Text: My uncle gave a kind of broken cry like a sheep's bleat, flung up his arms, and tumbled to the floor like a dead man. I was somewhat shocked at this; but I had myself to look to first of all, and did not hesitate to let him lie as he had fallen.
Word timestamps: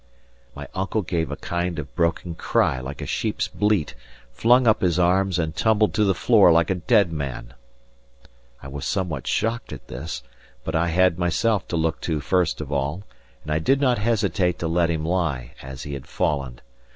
My 0.55 0.67
uncle 0.73 1.03
gave 1.03 1.29
a 1.29 1.35
kind 1.35 1.77
of 1.77 1.93
broken 1.93 2.33
cry 2.33 2.79
like 2.79 3.01
a 3.01 3.05
sheep's 3.05 3.47
bleat, 3.47 3.93
flung 4.31 4.65
up 4.65 4.81
his 4.81 4.97
arms, 4.97 5.37
and 5.37 5.55
tumbled 5.55 5.93
to 5.93 6.03
the 6.03 6.15
floor 6.15 6.51
like 6.51 6.71
a 6.71 6.81
dead 6.81 7.13
man. 7.13 7.53
I 8.63 8.67
was 8.67 8.83
somewhat 8.83 9.27
shocked 9.27 9.71
at 9.71 9.89
this; 9.89 10.23
but 10.63 10.73
I 10.73 10.87
had 10.87 11.19
myself 11.19 11.67
to 11.67 11.75
look 11.77 12.01
to 12.01 12.19
first 12.19 12.61
of 12.61 12.71
all, 12.71 13.03
and 13.45 13.63
did 13.63 13.79
not 13.79 13.99
hesitate 13.99 14.57
to 14.57 14.67
let 14.67 14.89
him 14.89 15.05
lie 15.05 15.53
as 15.61 15.83
he 15.83 15.93
had 15.93 16.07
fallen. 16.07 16.61